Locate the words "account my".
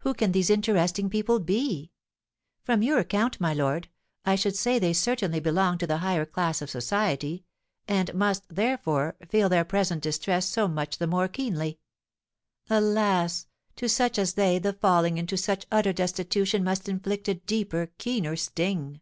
2.98-3.54